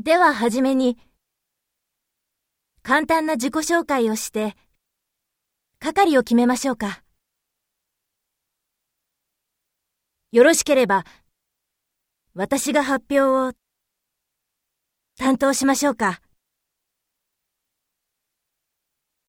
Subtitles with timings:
[0.00, 0.96] でははじめに、
[2.82, 4.54] 簡単な自己紹介をして、
[5.80, 7.02] 係を決めましょうか。
[10.30, 11.04] よろしければ、
[12.32, 13.52] 私が発表を
[15.18, 16.20] 担当しましょうか。